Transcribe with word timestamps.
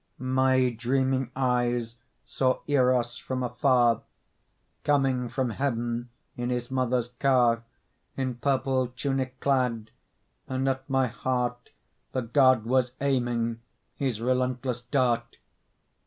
My 0.17 0.71
dreaming 0.71 1.29
eyes 1.35 1.95
saw 2.25 2.61
Eros 2.65 3.19
from 3.19 3.43
afar 3.43 4.01
Coming 4.83 5.29
from 5.29 5.51
heaven 5.51 6.09
in 6.35 6.49
his 6.49 6.71
mother's 6.71 7.09
car, 7.19 7.63
In 8.17 8.33
purple 8.33 8.87
tunic 8.87 9.39
clad; 9.39 9.91
and 10.47 10.67
at 10.67 10.89
my 10.89 11.05
heart 11.05 11.69
The 12.13 12.23
God 12.23 12.65
was 12.65 12.93
aiming 12.99 13.61
his 13.95 14.19
relentless 14.19 14.81
dart. 14.81 15.37